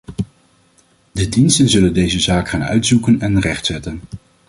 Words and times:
De 1.11 1.29
diensten 1.29 1.69
zullen 1.69 1.93
deze 1.93 2.19
zaak 2.19 2.49
gaan 2.49 2.63
uitzoeken 2.63 3.19
en 3.21 3.39
rechtzetten. 3.41 3.99